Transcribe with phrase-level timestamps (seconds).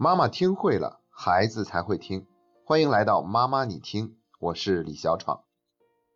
[0.00, 2.24] 妈妈听会了，孩子才会听。
[2.64, 5.40] 欢迎来到妈妈你听，我是李小闯。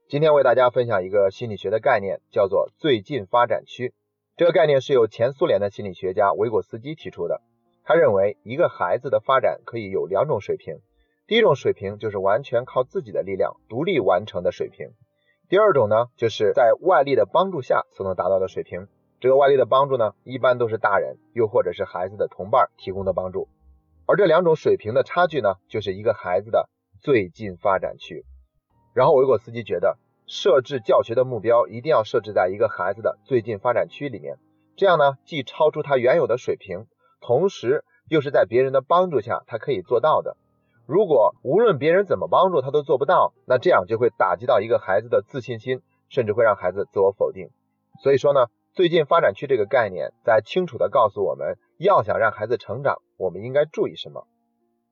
[0.09, 3.93] 今天为大家分享一个心理学的概念，叫做最近发展区。
[4.37, 7.43] 这个概念是由前苏联的心理学家维果斯基提出的。
[7.83, 10.79] 他认为，一个孩子的发展可以有两种水平。
[11.27, 14.91] 第一种水平就是完全靠自己的力量独立完成的水平。
[15.49, 18.87] 第二种呢，就是在外力的帮助下所能达到的水平。
[19.19, 23.49] 这个外力的帮助呢，一般都是大人，又或者是孩子的同伴提供的帮助。
[24.07, 26.69] 而这两种水平的差距呢，就是一个孩子的
[27.01, 28.25] 最近发展区。
[28.95, 34.37] 然后维果斯基觉得，设置教学的目标一定要设置在一个孩子的最近发展区里面，
[34.77, 36.87] 这样呢，既超出他原有的水平，
[37.21, 40.37] 同时又是在别人的帮助下他可以做到的。
[40.87, 47.51] 如果无论别人怎么帮助他都做不到，那这样就会打击到一个孩子的自信心，甚至会让孩子自我否定。
[48.03, 48.47] 所以说呢。
[48.75, 54.27] 最近发展区这个概念，在清楚地告诉我们要想让孩子成长，我们应该注意什么。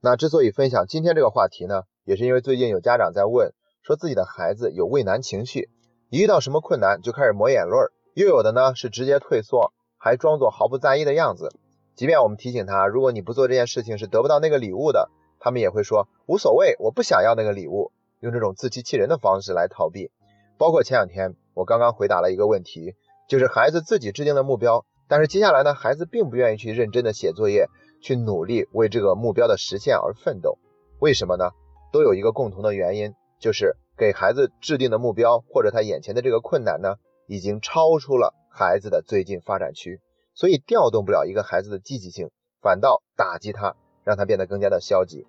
[0.02, 5.70] 那之所以分享今天这个话题呢，也是因为最近有家长在问，说自己的孩子有畏难情绪，
[6.10, 7.72] 一遇到什么困难就开始抹眼泪，
[8.12, 11.48] 又有的呢是直接退缩，还装作毫不在意的样子。
[11.94, 15.08] 即便我们提醒他，如果你不做这件事情是得不到那个礼物的，
[15.38, 20.10] 他们也会说无所谓，我不想要那个礼物，用这种自欺欺人的方式来逃避。
[20.58, 22.94] 包括前两天我刚刚回答了一个问题。
[23.30, 27.68] 就是孩子自己制定的目标，但是接下来呢，孩子并不愿意去认真的写作业，
[28.02, 30.58] 去努力为这个目标的实现而奋斗。
[30.98, 31.52] 为什么呢？
[31.92, 36.96] 都有一个共同的原因，就是给孩子制定的目标或者他眼前的这个困难呢，
[37.28, 40.00] 已经超出了孩子的最近发展区，
[40.34, 45.24] 所以调动不了一个孩子的积极性，反倒打击他，让他变得更加的消极。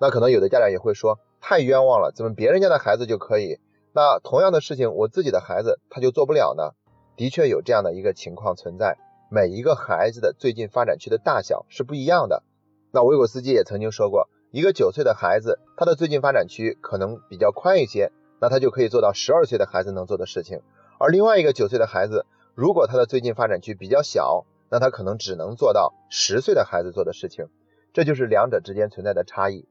[0.00, 3.60] 那可能有的家长也会说，太冤枉了，怎么别人家的孩子就可以？
[3.92, 6.72] 那同样的事情，我自己的孩子他就做不了呢？
[7.18, 8.96] 的确有这样的一个情况存在，
[9.28, 12.44] 每一个孩子的最近发展区的大小是不一样的。
[12.92, 20.60] 那维果斯基也曾经说过，一个九岁的孩子，他的最近发展区可能比较宽一些，那他就可以做到十二岁的孩子能做的事情；
[21.00, 27.48] 而另外一个九岁的孩子，如果他的最近发展区比较小，那他可能只能做到十岁的孩子做的事情。
[27.92, 29.66] 这就是两者之间存在的差异。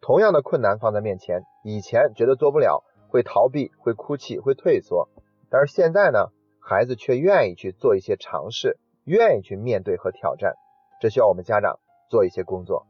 [0.00, 5.08] 同样的困难放在面前，以前觉得做不了，会逃避，会哭泣，会退缩，
[5.48, 6.30] 但是现在呢？
[6.66, 10.54] 孩子却愿意去做一些尝试，愿意去面对和挑战，
[10.98, 12.86] 这需要我们家长做一些工作。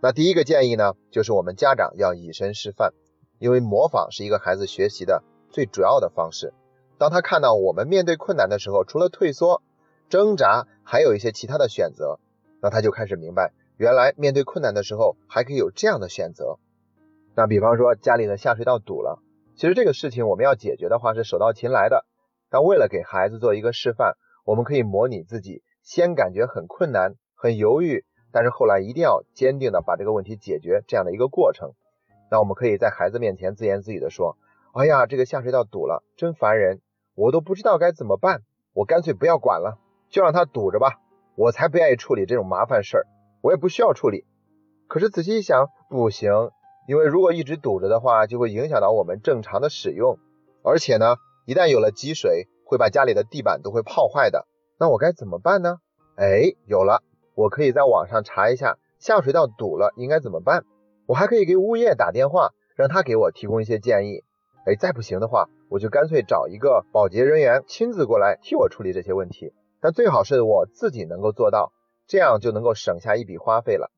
[0.00, 2.94] 那第一个建议呢，就是我们家长要以身示范，
[3.38, 6.54] 因为模仿是一个孩子学习的最主要的方式。
[6.96, 9.60] 当他看到我们面对困难的时候，除了退缩、
[10.08, 12.18] 挣扎，还有一些其他的选择，
[12.62, 16.58] 那他就开始明白，原来面对困难的时候还可以有这样的选择。
[17.34, 19.20] 那比方说家里的下水道堵了，
[19.54, 22.06] 其实这个事情我们要解决的话是手到擒来的。
[22.50, 31.72] 但为了给孩子做一个示范，我们可以模拟自己先感觉很困难、很犹豫，但是后来一定要坚定的把这个问题解决这样的一个过程。
[32.30, 34.36] 那我们可以在孩子面前自言自语的说
[34.74, 36.80] ：“哎呀，这个下水道堵了，真烦人，
[37.14, 38.42] 我都不知道该怎么办，
[38.74, 39.78] 我干脆不要管了，
[40.10, 41.00] 就让它堵着吧。
[41.36, 43.06] 我才不愿意处理这种麻烦事儿，
[43.42, 44.24] 我也不需要处理。
[44.88, 46.50] 可是仔细一想，不行，
[46.88, 50.18] 因为如果一直堵着的话，就会影响到我们正常的使用，
[50.64, 51.14] 而且呢。”
[51.46, 54.46] 一旦有了积水，会把家里的地板都会泡坏的。
[54.78, 55.78] 那我该怎么办呢？
[56.16, 57.02] 哎，有了，
[57.34, 60.64] 我可以在网上查一下下水道堵了应该怎么办。
[61.06, 64.22] 我还可以给物业打电话，让他给我提供一些建议。
[64.66, 69.52] 哎，再不行的话，我就干脆找一个保洁人员亲自过来替我处理这些问题。
[69.80, 71.72] 但最好是我自己能够做到，
[72.06, 73.90] 这样就能够省下一笔花费了。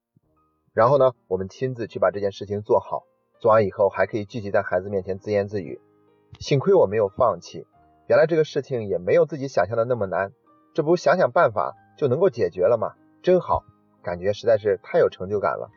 [0.72, 3.02] 然后呢，我们亲自去把这件事情做好。
[3.40, 5.80] 做完以后，还可以继续在孩子面前自言自语。
[6.38, 7.66] 幸亏我没有放弃，
[8.08, 10.32] 原来这个事情也没有自己想象的那么难，
[10.74, 12.94] 这不想想办法就能够解决了吗？
[13.22, 13.62] 真好，
[14.02, 15.70] 感觉实在是太有成就感了。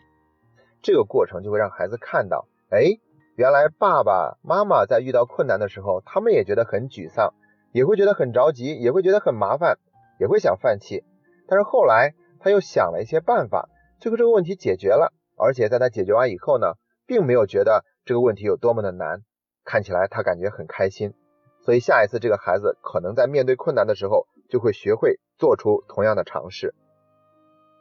[0.82, 2.98] 这个过程就会让孩子看到，哎，
[3.36, 7.34] 原来爸爸妈妈在遇到困难的时候，他们也觉得很沮丧，
[7.72, 9.78] 也会觉得很着急，也会觉得很麻烦，
[10.20, 11.04] 也会想放弃。
[11.48, 16.74] 但是后来他又想了一些办法，最后这个问题解决了，而且在他解决完以后呢，
[17.06, 19.22] 并没有觉得这个问题有多么的难。
[19.66, 21.14] 看起来他感觉很开心，
[21.60, 26.76] 所以下一次这个孩子可能在面对困难的时候，就会学会做出同样的尝试。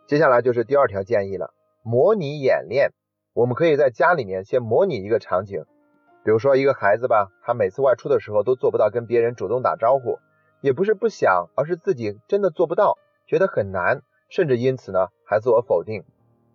[0.07, 2.93] 接下来就是第二条建议了，模拟演练。
[3.35, 5.65] 我们可以在家里面先模拟一个场景，
[6.25, 10.19] 比如说一个孩子吧，他每次外出的时候都做不到跟别人主动打招呼，
[10.61, 12.97] 也不是不想，而是自己真的做不到，
[13.27, 16.05] 觉得很难，甚至因此呢还自我否定。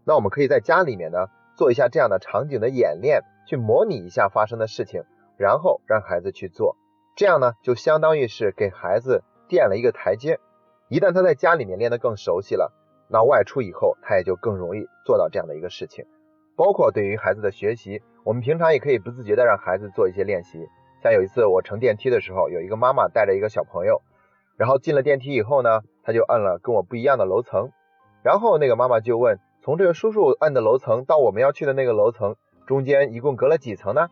[0.06, 1.28] 那我们可以在家里面呢
[1.58, 5.04] 做一下这样的场景的演练，去模拟一下发生的事情。
[5.40, 6.76] 然后让孩子去做，
[7.16, 10.38] 这样呢，就相当于是给孩子垫了一个台阶。
[10.90, 12.74] 一旦他在家里面练得更熟悉了，
[13.10, 16.04] 那外出以后他也就更容易做到这样的一个事情。
[16.58, 20.68] 包括对于孩子的学习，我们平常也可以不自觉的让孩子做一些练习。
[21.02, 24.02] 像有一次我乘电梯的时候，有一个妈妈带着一个小朋友，
[24.58, 27.72] 然后进了电梯以后呢，他就按了跟我不一样的楼层，
[28.24, 32.36] 然后那个妈妈就问，从这个叔叔按的楼层到我们要去的那个楼层，
[32.68, 34.10] 中间一共隔了几层呢？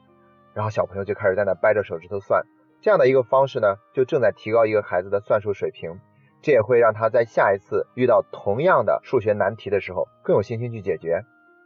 [0.57, 2.43] 然后小朋友就开始在那掰着手指头算，
[2.81, 5.99] 这样的一个方式呢，就正在提高一个孩子的算术水平，
[6.41, 11.21] 这也会让他在下一次遇到同样的数学难题的时候更有信心去解决。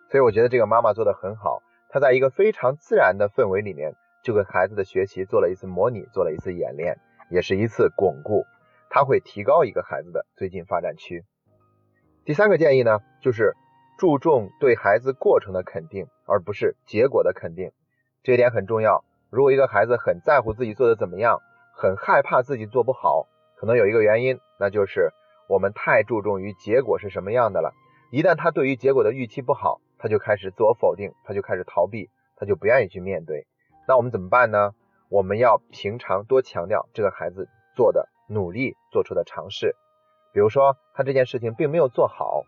[0.10, 3.96] 所以我觉得这个妈妈做的很好，她在一个非常自然的氛围里面。
[4.24, 7.00] 就跟孩子的学习做了一次模拟，做了一次演练，
[7.32, 8.46] 也是一次巩固，
[8.88, 11.24] 它会提高一个孩子的最近发展区。
[12.24, 13.56] 第三个建议呢，就是
[13.98, 17.72] 注重对孩子过程的肯定，而不是结果的肯定，
[18.24, 19.04] 这一点很重要。
[19.30, 21.40] 如果一个孩子很在乎自己做的怎么样，
[21.74, 23.28] 很害怕自己做不好，
[23.58, 25.10] 可能有一个原因，那就是
[25.48, 27.74] 我们太注重于结果是什么样的了。
[28.12, 33.48] 一旦他对于结果的预期不好，他就开始自我否定，他就开始逃避，他就不愿意去面对。
[33.88, 34.74] 那我们怎么办呢？
[35.10, 39.76] 我们要平常多强调这个孩子做的努力做出的尝试，
[40.34, 42.44] 比如说他这件事情并没有做好，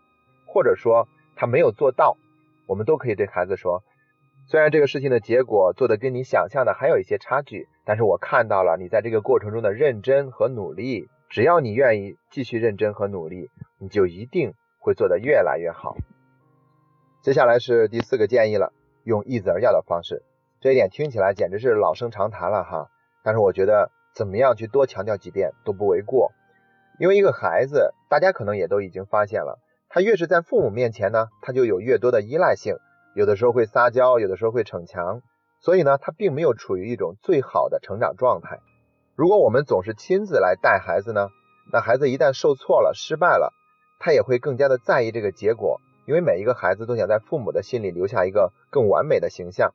[0.46, 2.16] 或者说他没有做到，
[2.66, 3.82] 我们都可以对孩子说，
[4.46, 13.48] 虽然这个事情的结果做的跟你想象的还有一些差距，但是我看到了你在这个过程中的认真和努力，只要你愿意继续认真和努力，
[13.78, 15.96] 你就一定会做得越来越好。
[17.22, 18.72] 接下来是第四个建议了，
[19.04, 20.22] 用一子而教的方式。
[20.60, 22.88] 这一点听起来简直是老生常谈了哈，
[23.22, 26.32] 但是我觉得怎么样去多强调几遍都不为过，
[27.00, 29.58] 因为一个孩子，大家可能也都已经发现了，
[29.88, 32.76] 他越是在父母面前呢，他就有越多的依赖性，
[33.14, 35.22] 有的时候会撒娇，有的时候会逞强，
[35.60, 38.58] 所以呢，他并没有处于一种最好的成长状态。
[39.14, 41.28] 如果我们总是亲自来带孩子呢，
[41.72, 43.52] 那孩子一旦受挫了、失败了，
[44.00, 49.72] 他也会更加的在意这个结果，因为每一个孩子都想在父母的心里留下一个更完美的形象。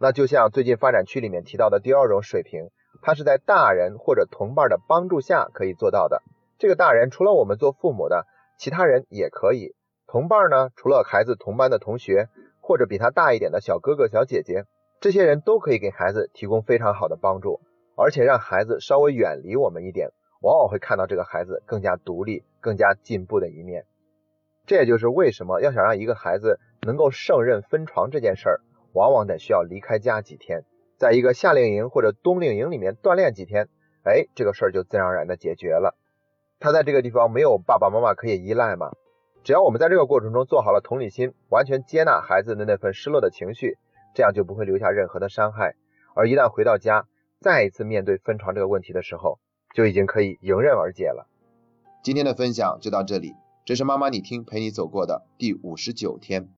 [0.00, 2.70] 那就像最近发展区里面提到的第二种水平，
[3.02, 6.22] 他是在大人或者同伴的帮助下可以做到的。
[6.58, 8.26] 这个大人除了我们做父母的，
[8.58, 9.74] 其他人也可以。
[10.06, 12.28] 同伴呢，除了孩子同班的同学
[12.68, 14.66] 或者比他大一点的小哥哥小姐姐，
[15.00, 17.60] 这些人都可以给孩子提供非常好的帮助，
[17.96, 20.10] 而且让孩子稍微远离我们一点，
[20.42, 23.86] 往往会看到这个孩子更加独立、更加进步的一面。
[24.66, 28.60] 这也就是为什么要想让一个孩子能够胜任分床这件事儿。
[28.92, 30.64] 往往得需要离开家几天，
[30.98, 33.68] 在一个夏令营或者冬令营里面锻炼几天，
[34.02, 35.96] 哎，这个事儿就自然而然的解决了。
[36.60, 38.92] 他在这个地方没有爸爸妈妈可以依赖嘛？
[39.44, 43.78] 只要我们在这个过程中做好了同理心，完全接纳孩子的那份失落的情绪，
[44.14, 45.74] 这样就不会留下任何的伤害。
[46.14, 47.06] 而一旦回到家，
[47.40, 49.38] 再一次面对分床这个问题的时候，
[49.74, 51.28] 就已经可以迎刃而解了。
[52.02, 56.48] 今天的分享就到这里，这是妈妈你听陪你走过的第五十九天。